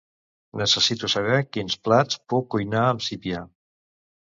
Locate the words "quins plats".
1.57-2.19